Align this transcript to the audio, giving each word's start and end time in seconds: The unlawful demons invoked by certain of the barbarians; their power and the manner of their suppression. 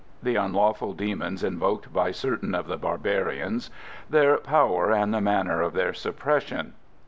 The 0.23 0.35
unlawful 0.35 0.93
demons 0.93 1.43
invoked 1.43 1.93
by 1.93 2.09
certain 2.09 2.55
of 2.55 2.65
the 2.65 2.75
barbarians; 2.77 3.69
their 4.09 4.37
power 4.37 4.91
and 4.91 5.13
the 5.13 5.21
manner 5.21 5.61
of 5.61 5.73
their 5.73 5.93
suppression. 5.93 6.73